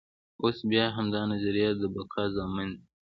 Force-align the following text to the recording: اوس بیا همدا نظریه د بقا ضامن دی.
اوس 0.43 0.57
بیا 0.69 0.85
همدا 0.95 1.21
نظریه 1.31 1.69
د 1.79 1.83
بقا 1.93 2.23
ضامن 2.35 2.69
دی. 2.77 2.83